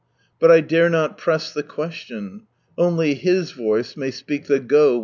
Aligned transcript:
But 0.39 0.49
I 0.49 0.61
dare 0.61 0.89
not 0.89 1.15
press 1.19 1.53
the 1.53 1.61
question. 1.61 2.47
Only 2.75 3.13
His 3.13 3.51
voice 3.51 3.95
may 3.95 4.09
speak 4.09 4.47
the" 4.47 4.59
Go! 4.59 4.99